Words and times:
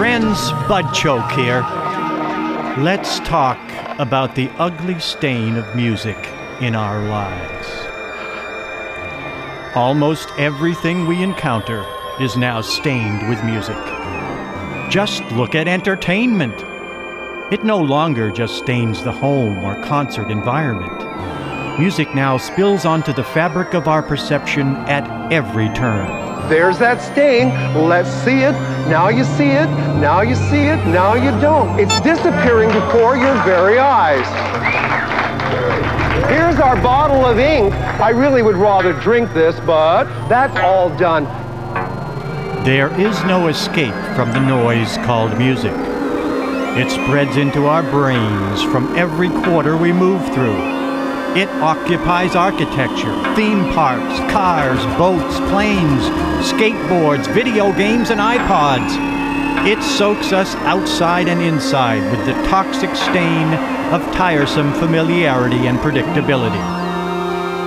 friends, 0.00 0.50
Bud 0.66 0.94
Choke 0.94 1.30
here. 1.32 1.60
Let's 2.78 3.20
talk 3.20 3.60
about 3.98 4.34
the 4.34 4.48
ugly 4.56 4.98
stain 4.98 5.58
of 5.58 5.76
music 5.76 6.16
in 6.62 6.74
our 6.74 7.04
lives. 7.04 7.68
Almost 9.76 10.30
everything 10.38 11.06
we 11.06 11.22
encounter 11.22 11.84
is 12.18 12.38
now 12.38 12.62
stained 12.62 13.28
with 13.28 13.44
music. 13.44 13.76
Just 14.90 15.22
look 15.32 15.54
at 15.54 15.68
entertainment. 15.68 16.58
It 17.52 17.62
no 17.64 17.76
longer 17.76 18.30
just 18.30 18.56
stains 18.56 19.04
the 19.04 19.12
home 19.12 19.62
or 19.62 19.82
concert 19.82 20.30
environment. 20.30 21.78
Music 21.78 22.14
now 22.14 22.38
spills 22.38 22.86
onto 22.86 23.12
the 23.12 23.22
fabric 23.22 23.74
of 23.74 23.86
our 23.86 24.02
perception 24.02 24.76
at 24.88 25.30
every 25.30 25.68
turn. 25.74 26.29
There's 26.50 26.80
that 26.80 27.00
stain. 27.00 27.50
Let's 27.88 28.10
see 28.24 28.40
it. 28.40 28.54
Now 28.90 29.08
you 29.08 29.22
see 29.22 29.50
it. 29.50 29.68
Now 30.00 30.22
you 30.22 30.34
see 30.34 30.66
it. 30.66 30.84
Now 30.88 31.14
you 31.14 31.30
don't. 31.40 31.78
It's 31.78 32.00
disappearing 32.00 32.70
before 32.70 33.16
your 33.16 33.40
very 33.44 33.78
eyes. 33.78 34.26
Here's 36.28 36.56
our 36.56 36.74
bottle 36.82 37.24
of 37.24 37.38
ink. 37.38 37.72
I 38.00 38.10
really 38.10 38.42
would 38.42 38.56
rather 38.56 38.92
drink 38.94 39.32
this, 39.32 39.60
but 39.60 40.06
that's 40.28 40.56
all 40.58 40.90
done. 40.98 41.22
There 42.64 42.92
is 43.00 43.22
no 43.26 43.46
escape 43.46 43.94
from 44.16 44.32
the 44.32 44.40
noise 44.40 44.96
called 45.06 45.38
music. 45.38 45.72
It 45.72 46.90
spreads 46.90 47.36
into 47.36 47.66
our 47.66 47.84
brains 47.84 48.60
from 48.64 48.96
every 48.96 49.28
quarter 49.28 49.76
we 49.76 49.92
move 49.92 50.24
through. 50.34 50.79
It 51.36 51.48
occupies 51.62 52.34
architecture, 52.34 53.14
theme 53.36 53.72
parks, 53.72 54.18
cars, 54.32 54.84
boats, 54.98 55.38
planes, 55.48 56.02
skateboards, 56.50 57.32
video 57.32 57.72
games, 57.72 58.10
and 58.10 58.18
iPods. 58.18 58.90
It 59.64 59.80
soaks 59.80 60.32
us 60.32 60.56
outside 60.66 61.28
and 61.28 61.40
inside 61.40 62.02
with 62.10 62.26
the 62.26 62.32
toxic 62.48 62.96
stain 62.96 63.54
of 63.94 64.02
tiresome 64.12 64.72
familiarity 64.74 65.68
and 65.68 65.78
predictability. 65.78 66.58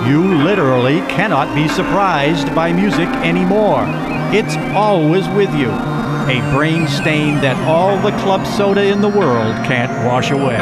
You 0.06 0.44
literally 0.44 1.00
cannot 1.08 1.54
be 1.54 1.66
surprised 1.66 2.54
by 2.54 2.70
music 2.70 3.08
anymore. 3.24 3.86
It's 4.34 4.56
always 4.76 5.26
with 5.28 5.54
you. 5.54 5.70
A 5.70 6.52
brain 6.54 6.86
stain 6.86 7.36
that 7.36 7.56
all 7.66 7.96
the 7.96 8.14
club 8.18 8.46
soda 8.46 8.84
in 8.84 9.00
the 9.00 9.08
world 9.08 9.54
can't 9.64 10.04
wash 10.04 10.32
away. 10.32 10.58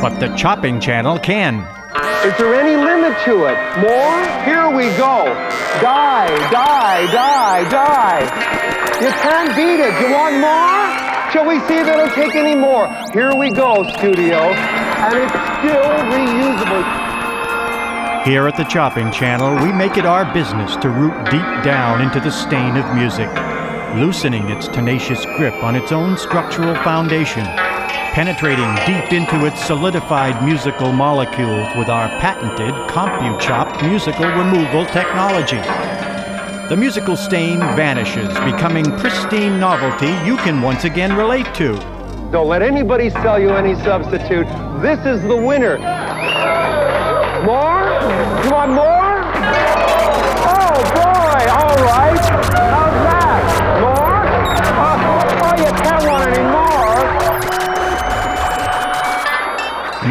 But 0.00 0.20
the 0.20 0.32
chopping 0.36 0.78
channel 0.78 1.18
can. 1.18 1.66
Is 2.24 2.32
there 2.38 2.54
any 2.54 2.74
limit 2.74 3.22
to 3.26 3.44
it? 3.44 3.58
More? 3.84 4.18
Here 4.48 4.70
we 4.74 4.88
go. 4.96 5.26
Die, 5.84 6.50
die, 6.50 7.04
die, 7.12 7.68
die. 7.68 8.22
You 9.02 9.10
can't 9.20 9.54
beat 9.54 9.78
it. 9.78 9.92
You 10.00 10.10
want 10.10 10.40
more? 10.40 11.30
Shall 11.30 11.46
we 11.46 11.60
see 11.68 11.76
if 11.76 11.86
it'll 11.86 12.08
take 12.14 12.34
any 12.34 12.54
more? 12.54 12.88
Here 13.12 13.34
we 13.36 13.50
go, 13.50 13.86
studio. 13.98 14.38
And 14.38 15.18
it's 15.18 15.32
still 15.60 15.84
reusable. 16.16 16.82
Here 18.24 18.48
at 18.48 18.56
the 18.56 18.64
Chopping 18.64 19.12
Channel, 19.12 19.62
we 19.62 19.70
make 19.70 19.98
it 19.98 20.06
our 20.06 20.24
business 20.32 20.76
to 20.76 20.88
root 20.88 21.12
deep 21.26 21.62
down 21.62 22.00
into 22.00 22.20
the 22.20 22.30
stain 22.30 22.78
of 22.78 22.94
music, 22.94 23.28
loosening 23.96 24.48
its 24.48 24.66
tenacious 24.66 25.26
grip 25.36 25.62
on 25.62 25.76
its 25.76 25.92
own 25.92 26.16
structural 26.16 26.74
foundation 26.76 27.44
penetrating 28.14 28.72
deep 28.86 29.12
into 29.12 29.44
its 29.44 29.60
solidified 29.66 30.40
musical 30.44 30.92
molecules 30.92 31.66
with 31.76 31.88
our 31.88 32.08
patented 32.20 32.72
CompuChop 32.88 33.82
musical 33.88 34.26
removal 34.26 34.86
technology. 34.86 35.58
The 36.68 36.76
musical 36.76 37.16
stain 37.16 37.58
vanishes, 37.58 38.28
becoming 38.52 38.84
pristine 38.98 39.58
novelty 39.58 40.12
you 40.24 40.36
can 40.36 40.62
once 40.62 40.84
again 40.84 41.16
relate 41.16 41.52
to. 41.56 41.74
Don't 42.30 42.46
let 42.46 42.62
anybody 42.62 43.10
sell 43.10 43.40
you 43.40 43.50
any 43.50 43.74
substitute. 43.82 44.46
This 44.80 45.04
is 45.04 45.20
the 45.22 45.36
winner. 45.36 45.78
More? 47.44 47.82
You 48.44 48.50
want 48.52 48.70
more? 48.70 49.24
Oh 50.46 50.76
boy, 50.94 51.50
all 51.50 51.84
right. 51.84 52.23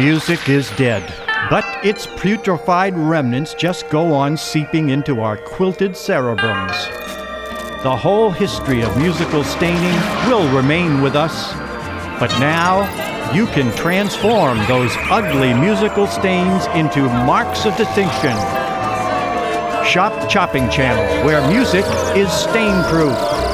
Music 0.04 0.50
is 0.50 0.68
dead, 0.72 1.02
but 1.48 1.64
its 1.82 2.06
putrefied 2.06 2.92
remnants 2.94 3.54
just 3.54 3.88
go 3.88 4.12
on 4.12 4.36
seeping 4.36 4.90
into 4.90 5.22
our 5.22 5.38
quilted 5.38 5.92
cerebrums. 5.92 6.76
The 7.82 7.96
whole 7.96 8.30
history 8.30 8.82
of 8.82 8.98
musical 8.98 9.42
staining 9.42 9.98
will 10.28 10.46
remain 10.54 11.00
with 11.00 11.16
us, 11.16 11.54
but 12.20 12.28
now 12.38 12.82
you 13.32 13.46
can 13.46 13.74
transform 13.78 14.58
those 14.68 14.92
ugly 15.10 15.54
musical 15.54 16.06
stains 16.06 16.66
into 16.74 17.00
marks 17.24 17.64
of 17.64 17.74
distinction. 17.78 18.36
Shop 19.86 20.28
Chopping 20.28 20.68
Channel, 20.68 21.24
where 21.24 21.40
music 21.48 21.86
is 22.14 22.30
stain 22.30 22.84
proof. 22.90 23.53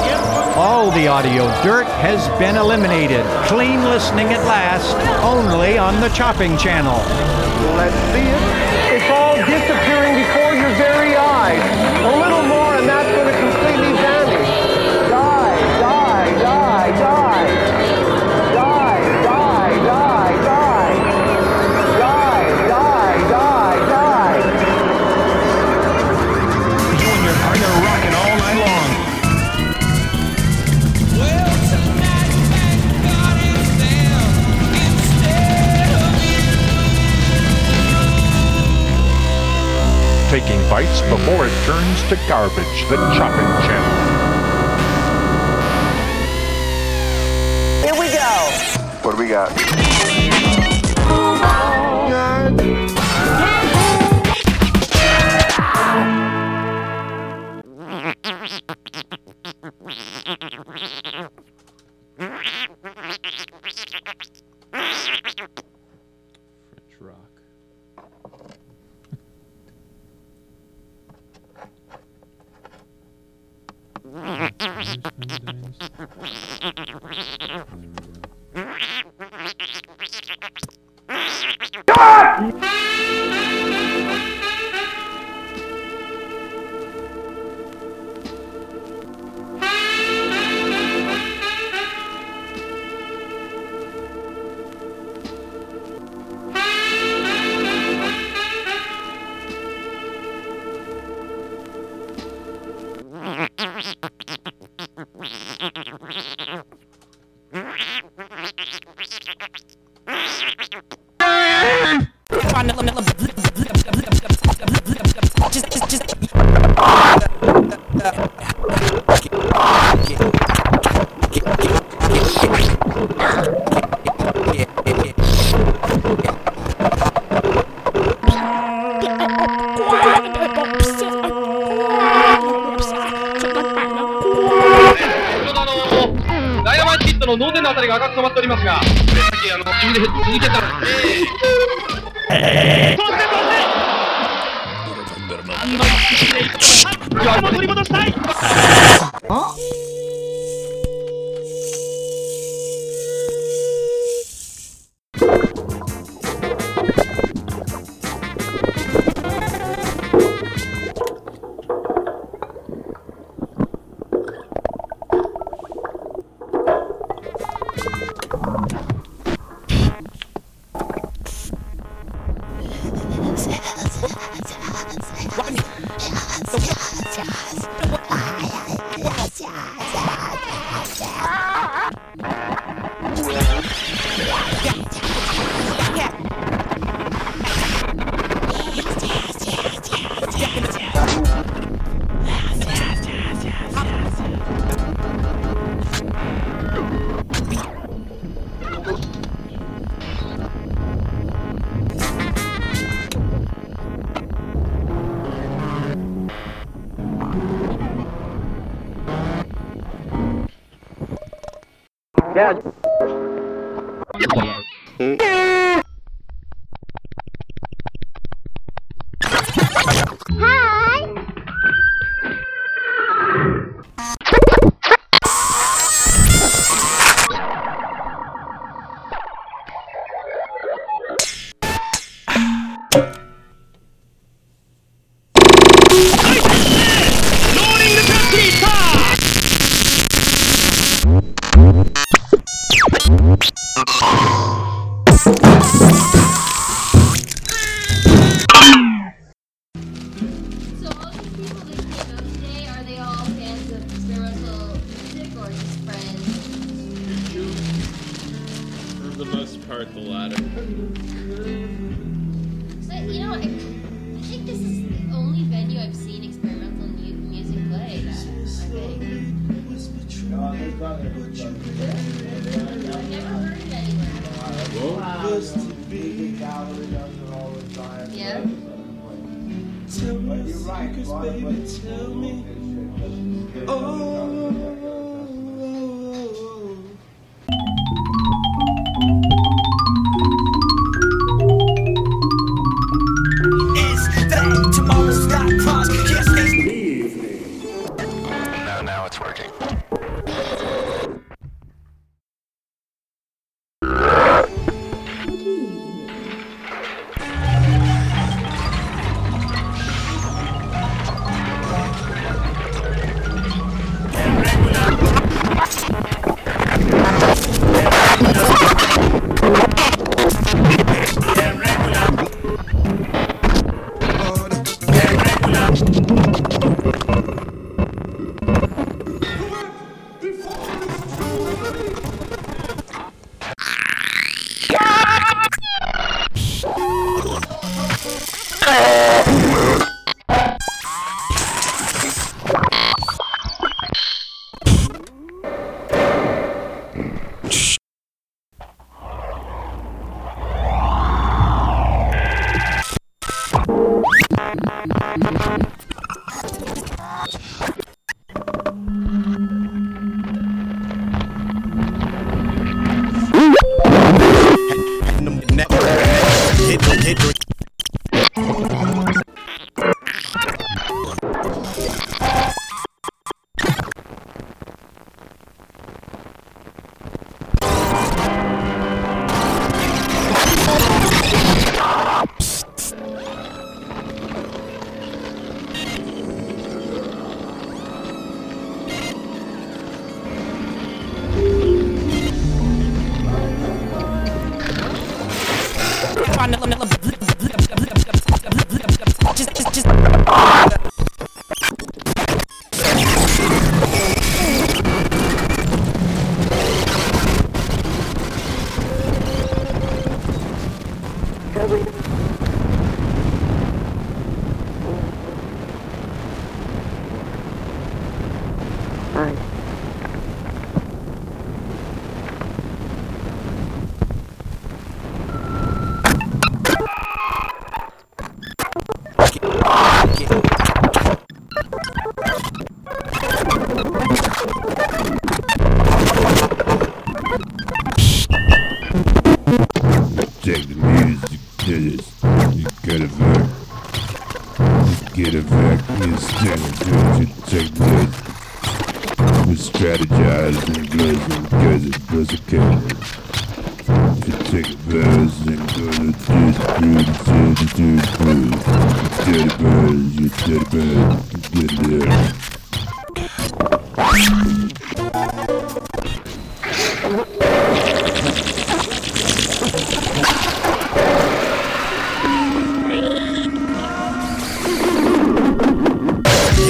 All 0.60 0.91
the 0.91 1.09
audio 1.09 1.47
dirt 1.62 1.87
has 1.87 2.28
been 2.38 2.54
eliminated. 2.54 3.25
Clean 3.47 3.82
listening 3.82 4.26
at 4.26 4.44
last, 4.44 4.94
only 5.25 5.78
on 5.78 5.98
the 6.03 6.10
Chopping 6.10 6.59
Channel. 6.59 6.98
Let's 7.81 7.97
see 8.12 8.28
it. 8.28 9.00
It's 9.00 9.09
all 9.09 9.37
disappearing 9.37 10.20
before 10.20 10.53
your 10.53 10.69
very 10.76 11.16
eyes. 11.16 11.80
Taking 40.50 40.69
bites 40.69 41.00
before 41.03 41.47
it 41.47 41.65
turns 41.65 42.03
to 42.09 42.16
garbage. 42.28 42.88
The 42.88 42.97
Chopping 43.15 43.47
Channel. 43.66 43.94
Here 47.84 48.00
we 48.00 48.09
go. 48.12 49.03
What 49.03 49.16
do 49.16 49.22
we 49.22 49.28
got? 49.28 49.90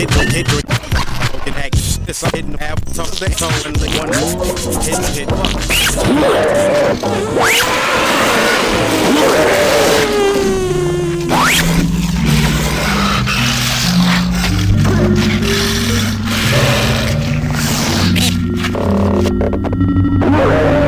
hit 0.00 0.09
the 0.11 0.25
hit 0.25 0.47
the 1.45 1.54
act. 1.59 2.07
This 2.07 2.25
I'm 2.25 2.30
hitting 2.33 2.57
half 2.59 2.78
so 2.88 3.04
they 3.04 3.28
told 3.35 3.66
and 3.66 3.76
the 3.76 3.88
one 3.99 4.09
hit 4.83 4.99
hit. 5.14 5.28
Thank 20.30 20.85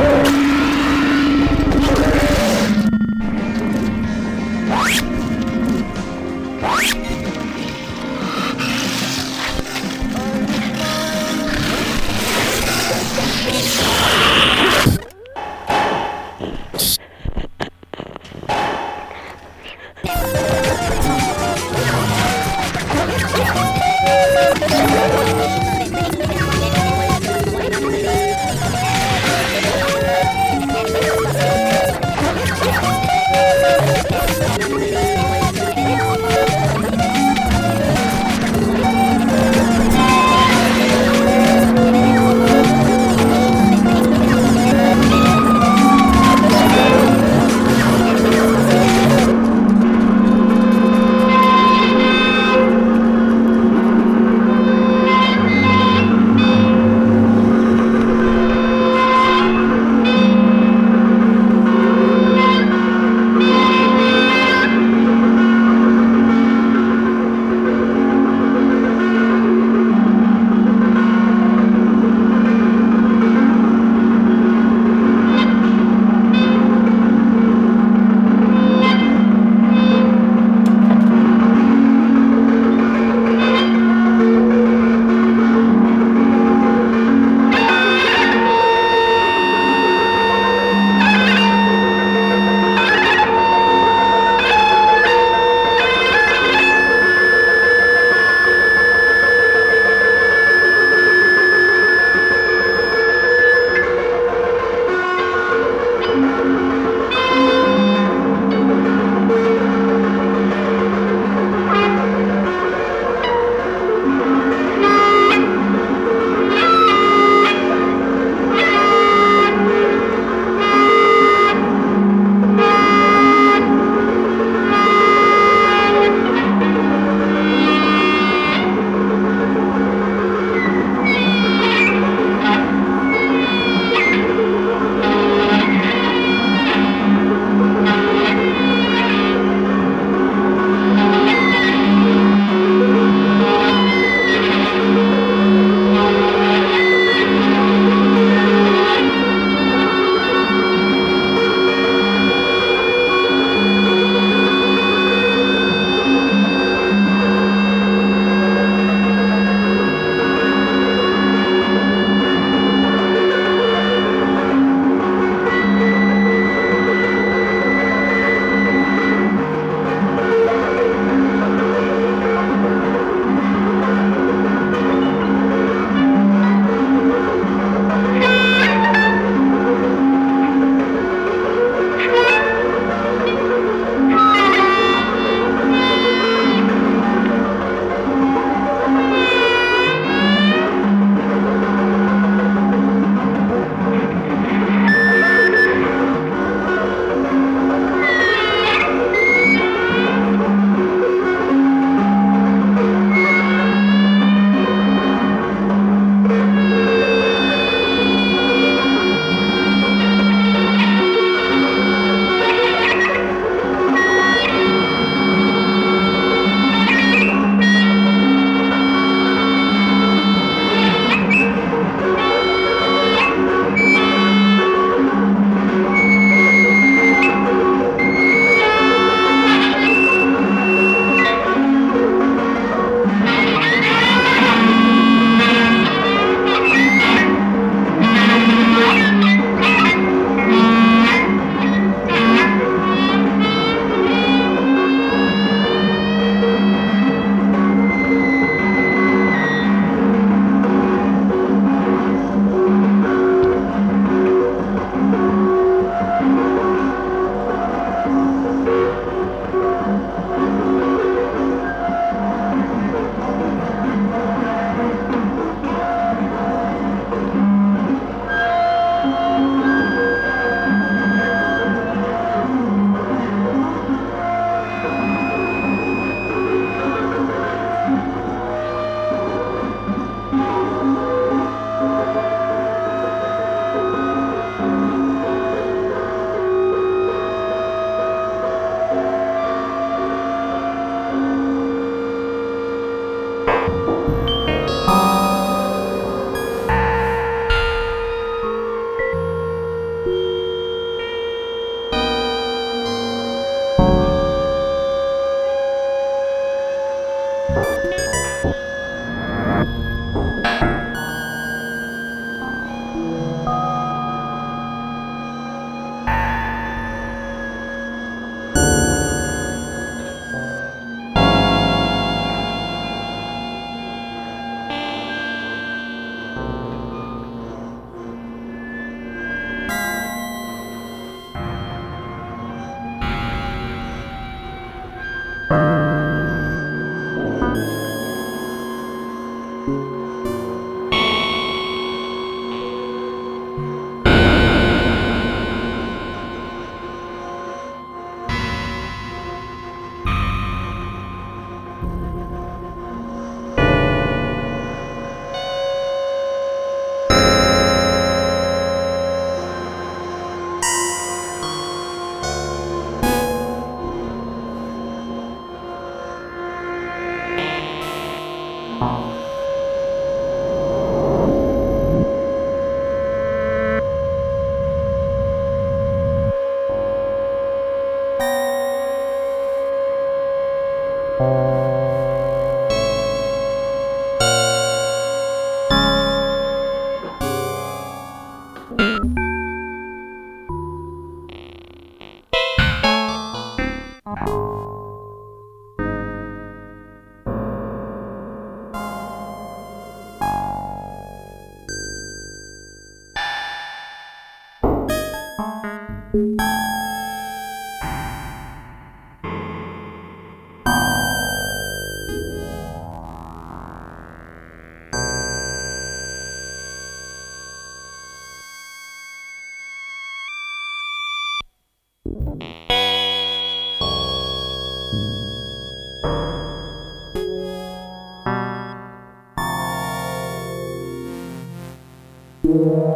Thank 432.53 432.93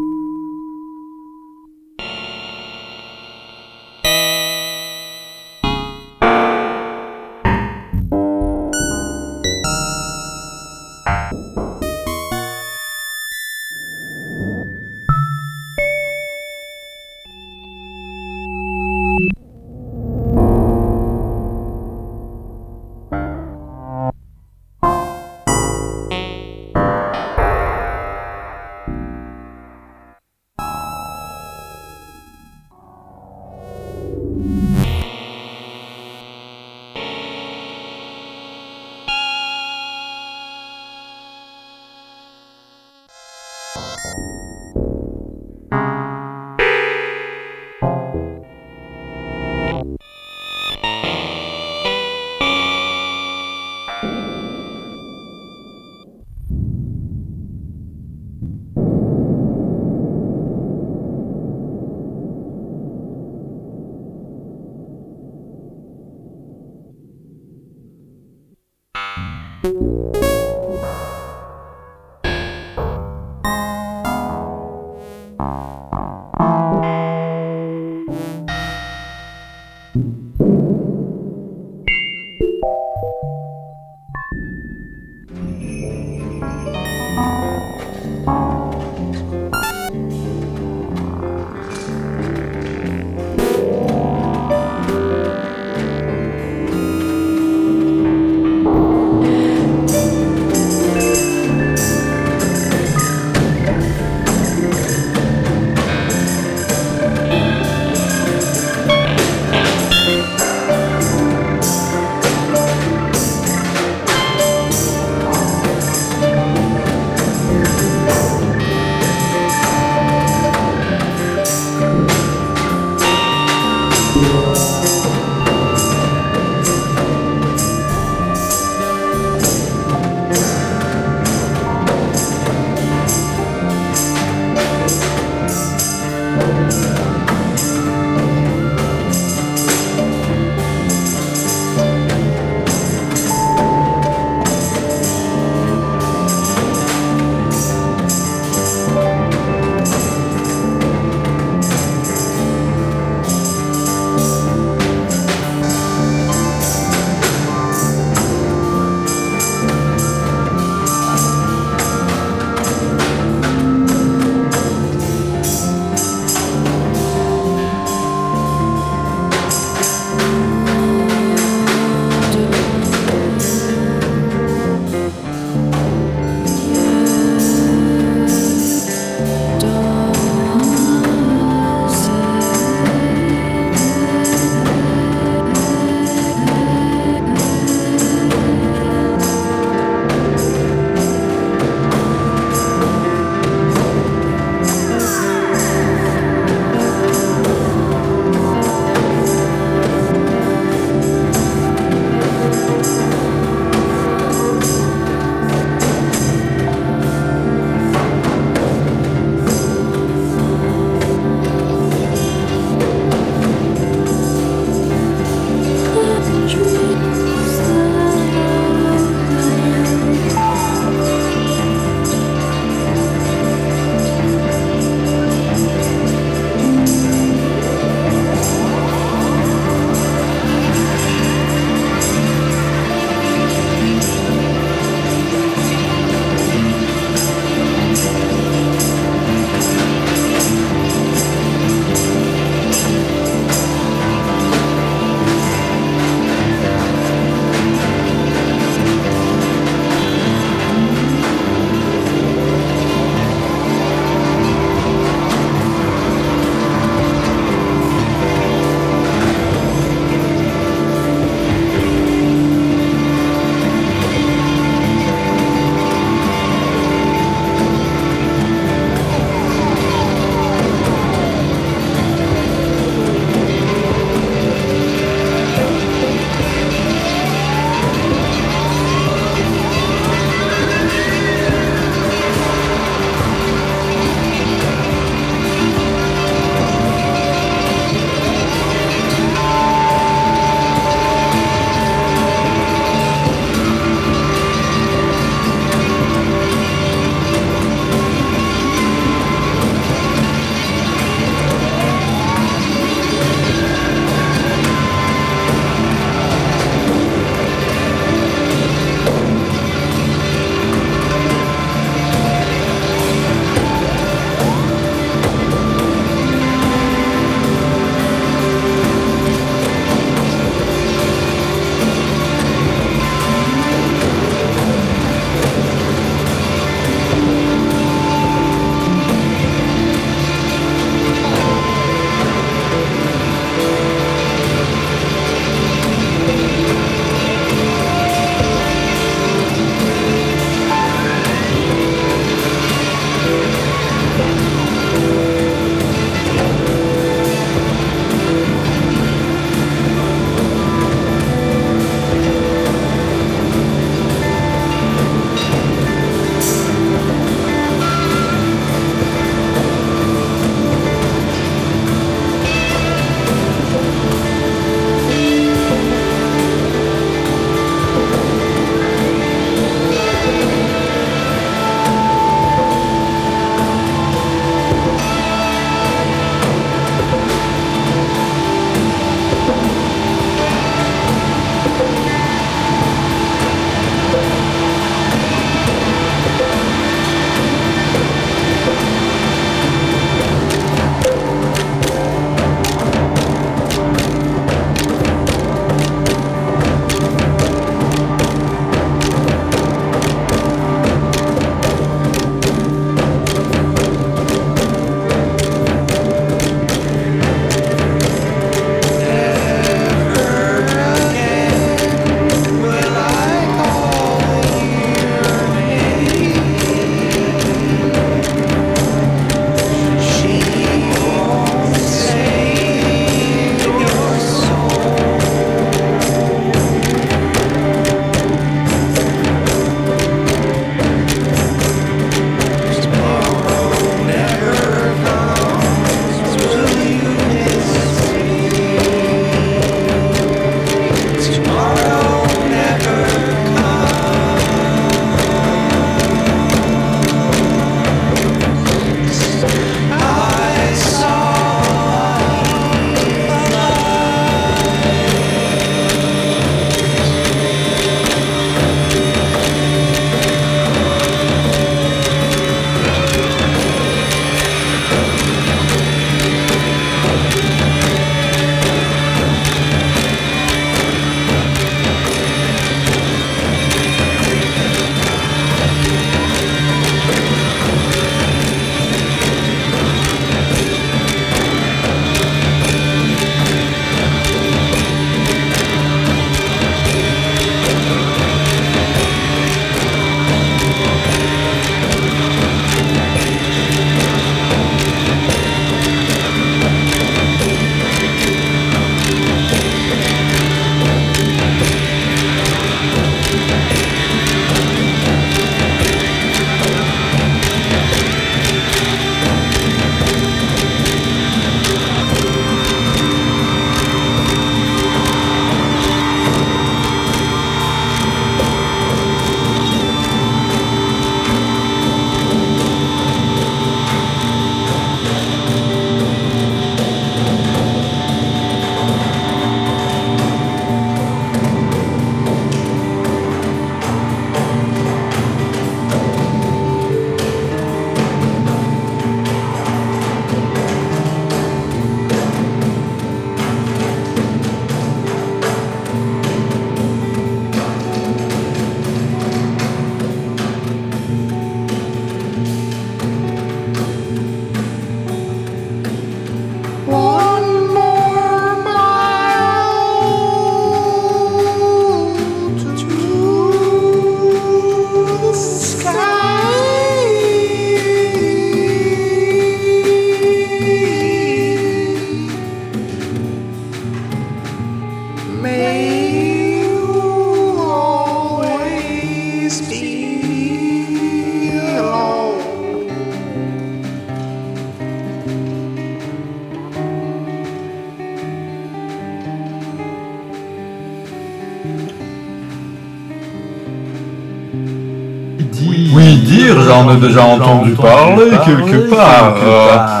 déjà 597.01 597.23
entendu 597.23 597.71
parler 597.73 598.31
quelque 598.45 598.89
part. 598.89 600.00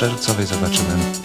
czerwcowej 0.00 0.46
zobaczymy. 0.46 1.19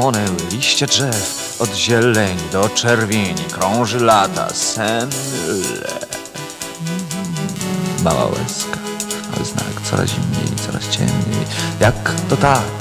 Płonęły 0.00 0.36
liście 0.50 0.86
drzew, 0.86 1.56
od 1.58 1.74
zieleni 1.74 2.42
do 2.52 2.68
czerwieni 2.68 3.44
krąży 3.44 4.00
lata 4.00 4.48
senle. 4.54 5.88
Mała 8.02 8.24
łezka, 8.24 8.78
ale 9.36 9.44
znak 9.44 9.80
coraz 9.90 10.10
zimniej, 10.10 10.56
coraz 10.66 10.88
ciemniej. 10.88 11.46
Jak 11.80 12.12
to 12.30 12.36
tak? 12.36 12.75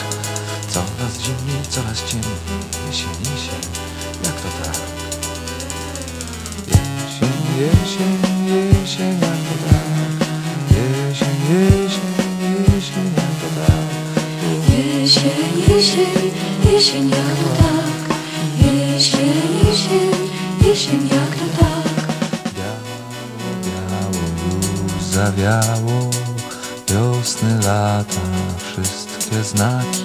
lata 27.66 28.22
wszystkie 28.58 29.44
znaki. 29.44 30.04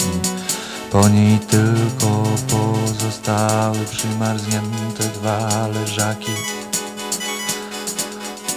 Po 0.90 1.08
niej 1.08 1.38
tylko 1.38 2.24
pozostały 2.48 3.78
przymarznięte 3.90 5.04
dwa 5.14 5.66
leżaki. 5.66 6.32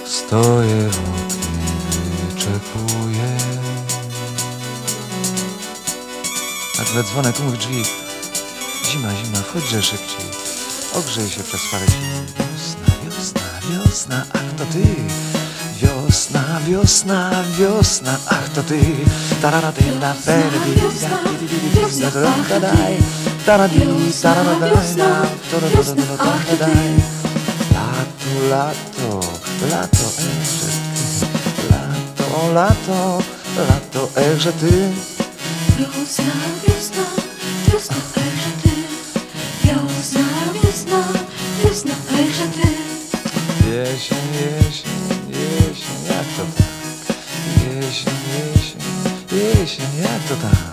Stoję 0.06 0.90
w 0.90 1.00
oknie, 1.00 1.72
wyczekuję. 2.30 3.38
Nagle 6.78 7.04
dzwonek 7.04 7.40
u 7.40 7.44
mych 7.44 7.58
drzwi. 7.58 7.84
Zima, 8.92 9.10
zima, 9.10 9.38
chodźże 9.54 9.82
szybciej. 9.82 10.26
Ogrzej 10.94 11.30
się 11.30 11.44
przez 11.44 11.62
parę 11.72 11.86
Wiosna, 11.86 12.96
wiosna, 13.04 13.42
wiosna, 13.70 14.26
a 14.34 14.38
kto 14.38 14.66
ty? 14.66 15.23
wiosna, 16.04 16.60
wiosna, 16.68 17.32
wiosna, 17.58 18.18
ach 18.28 18.50
to 18.50 18.64
ty, 18.64 18.80
tararaty 19.42 19.86
na 20.02 20.14
ferbi, 20.14 20.76
taradaj, 22.02 22.98
taradaj, 23.46 24.14
taradaj, 24.22 24.90
lato, 27.74 28.34
lato, 28.50 29.20
lato, 29.72 30.06
erze 30.20 30.68
ty, 30.94 31.06
lato, 31.72 32.54
lato, 32.54 33.24
lato, 33.58 34.10
erze 34.16 34.52
ty. 34.52 34.76
Wiosna, 35.78 36.36
wiosna, 36.64 37.06
wiosna, 37.68 37.98
erze 38.24 38.52
ty, 38.64 38.76
wiosna, 39.64 40.26
wiosna, 40.54 41.00
wiosna, 41.64 41.96
erze 42.20 42.48
ty. 42.56 42.68
Jesień, 43.70 44.18
jesień 44.34 44.93
jesień, 47.86 48.14
jesień, 48.34 48.82
jesień, 49.32 49.86
jak 50.02 50.24
to 50.28 50.36
tak? 50.36 50.73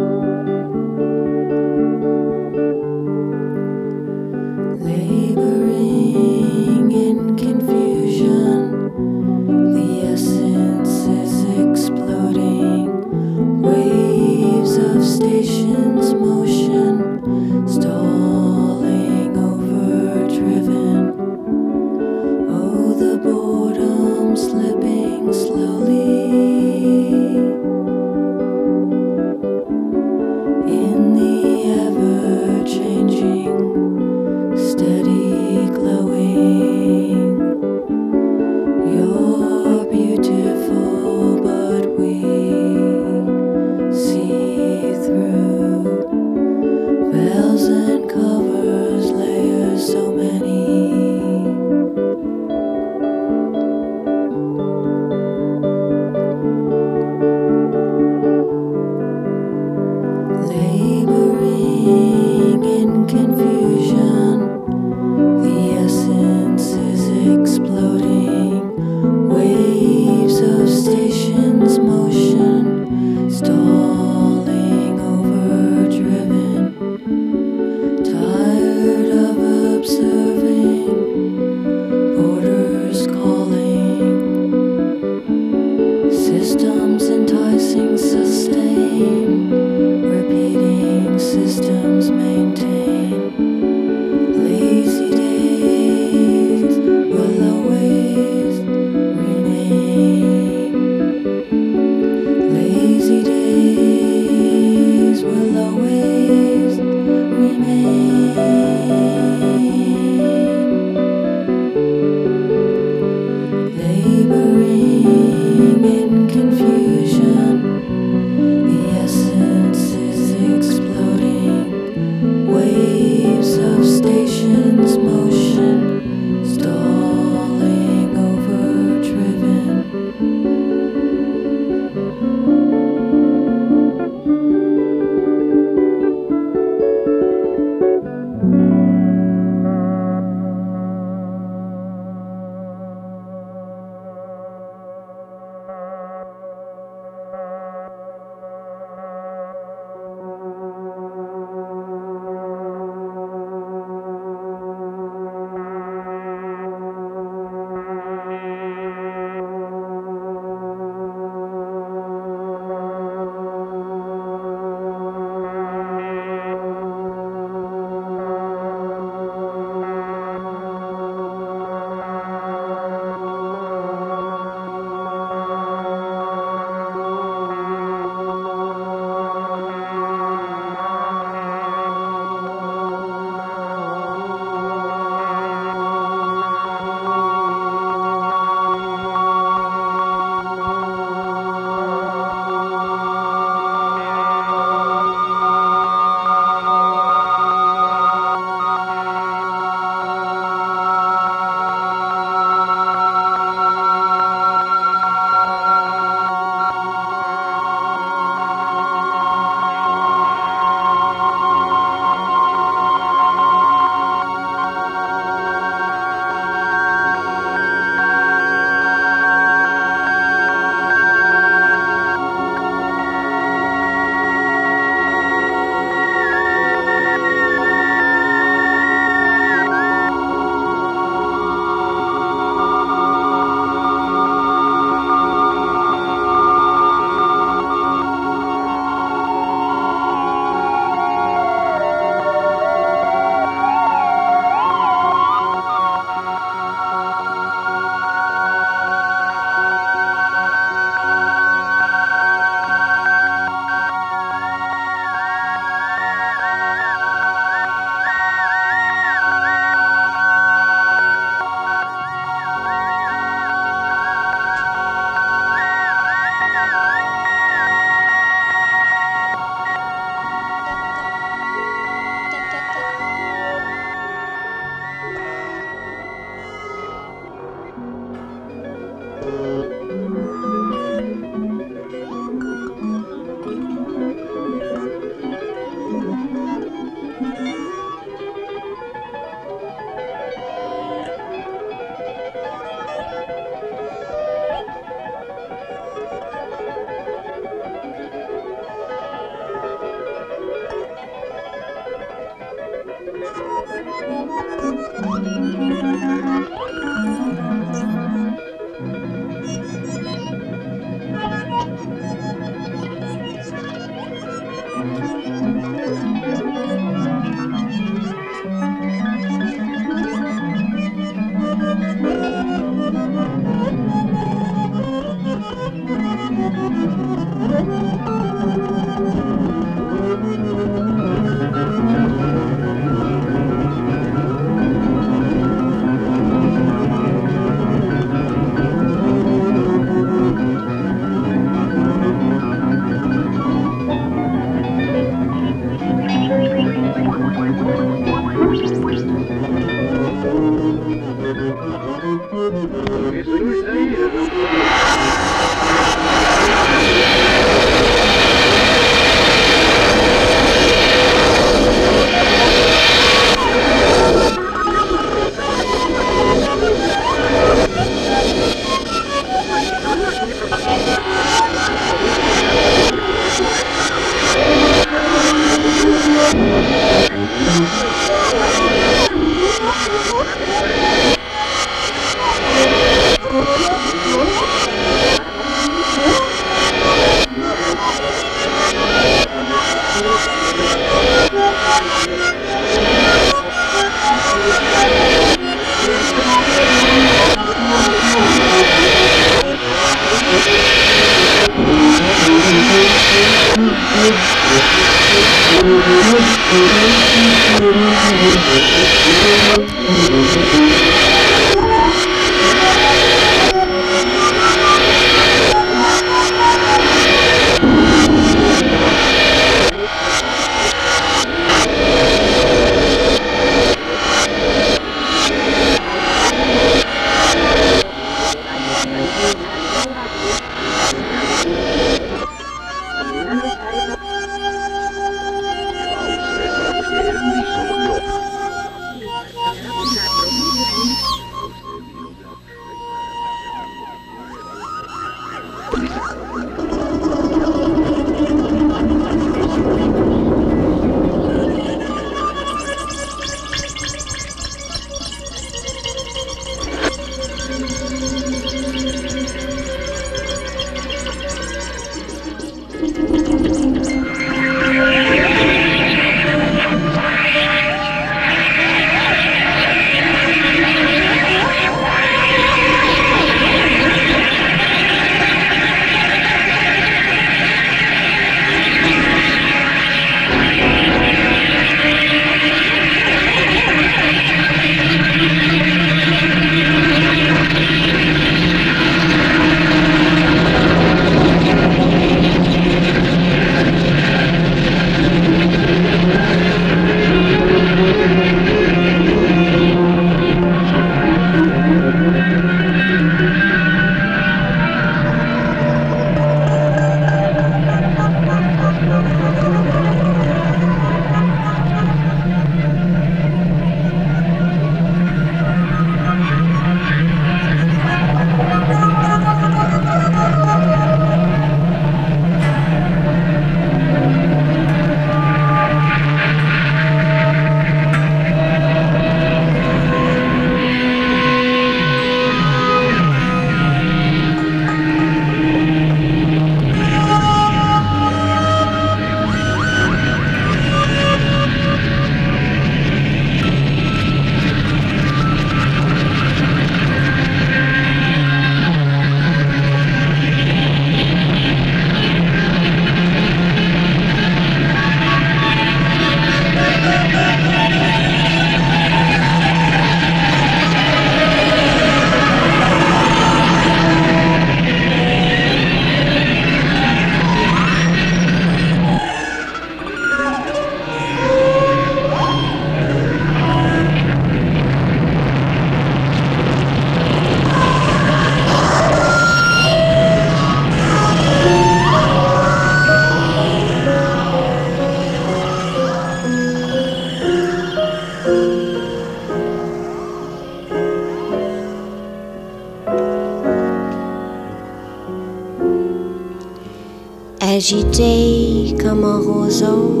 Agité 597.88 598.76
comme 598.82 599.04
un 599.04 599.18
roseau 599.18 600.00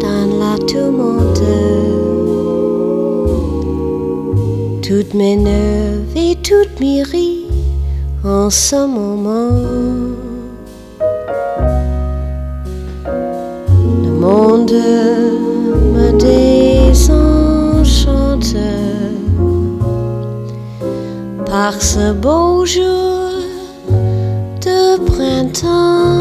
dans 0.00 0.26
la 0.38 0.56
tourmente. 0.66 1.42
Toutes 4.82 5.14
mes 5.14 5.36
nerfs 5.36 6.16
et 6.16 6.36
toutes 6.42 6.80
mes 6.80 7.02
ris 7.02 7.46
en 8.24 8.50
ce 8.50 8.86
moment. 8.86 9.50
Le 14.02 14.10
monde 14.10 14.72
me 15.94 16.10
désenchante 16.18 17.76
par 21.46 21.80
ce 21.80 22.12
beau 22.12 22.64
jour 22.64 23.30
de 24.60 24.98
printemps. 25.04 26.17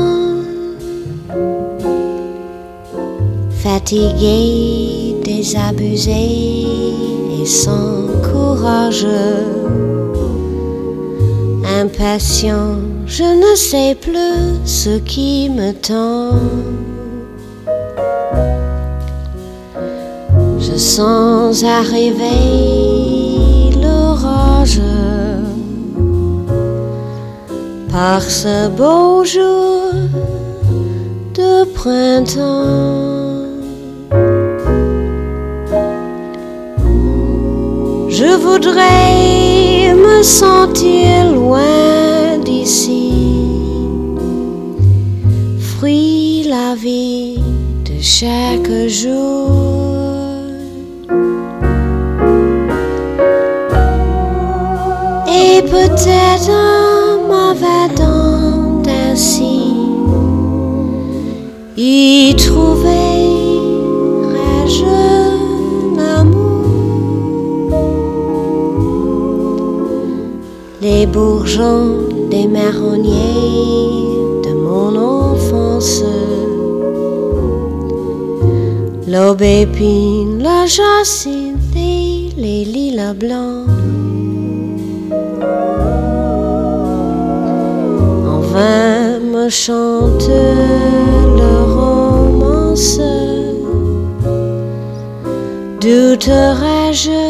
Fatigué, 3.88 5.16
désabusé 5.24 6.12
et 6.12 7.46
sans 7.46 8.08
courage, 8.30 9.08
impatient, 11.64 12.82
je 13.06 13.24
ne 13.24 13.56
sais 13.56 13.96
plus 13.96 14.60
ce 14.66 14.98
qui 14.98 15.50
me 15.50 15.72
tend. 15.72 16.38
Je 20.60 20.78
sens 20.78 21.64
arriver 21.64 22.42
l'orage 23.82 24.82
par 27.90 28.22
ce 28.22 28.68
beau 28.68 29.24
jour 29.24 29.94
de 31.36 31.64
printemps. 31.74 33.27
Je 38.20 38.36
voudrais 38.36 39.94
me 39.94 40.24
sentir 40.24 41.32
loin 41.36 42.40
d'ici, 42.44 43.14
fruit 45.60 46.48
la 46.50 46.74
vie 46.74 47.38
de 47.86 48.02
chaque 48.02 48.72
jour. 48.88 49.52
Et 55.30 55.62
peut-être 55.62 56.50
en 56.50 57.28
m'avadant 57.30 58.82
ainsi, 59.12 59.76
y 61.78 62.36
trouverai-je 62.36 63.07
bourgeons 71.18 72.30
des 72.30 72.48
marronniers 72.48 74.06
de 74.46 74.54
mon 74.66 74.90
enfance, 74.96 76.04
l'aubépine, 79.08 80.44
la 80.50 80.66
jacinthe 80.78 81.76
et 81.76 82.30
les 82.44 82.64
lilas 82.66 83.16
blancs. 83.24 83.68
En 88.34 88.40
vain 88.52 89.20
me 89.34 89.50
chante 89.50 90.30
le 91.42 91.54
romance. 91.78 93.00
Douterais-je 95.82 97.24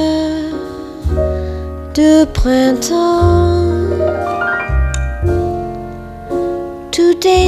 de 1.96 2.26
printemps? 2.40 3.57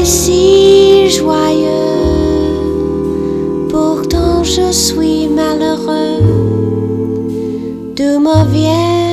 si 0.03 1.10
joyeux, 1.10 1.68
pourtant 3.69 4.43
je 4.43 4.72
suis 4.72 5.27
malheureux, 5.27 6.22
d'où 7.95 8.19
me 8.19 8.39
vient 8.51 9.10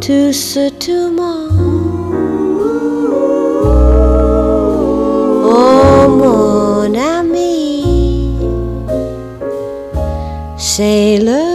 tout 0.00 0.32
ce 0.32 0.68
tourment. 0.84 1.48
Oh 5.58 6.08
mon 6.22 6.94
ami, 6.94 8.38
c'est 10.56 11.18
le 11.18 11.45